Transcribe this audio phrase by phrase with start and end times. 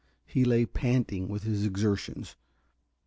[0.25, 2.35] He lay panting with his exertions.